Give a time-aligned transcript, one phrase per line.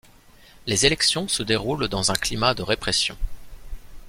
[0.65, 3.15] Les élections se déroulent dans un climat de répression.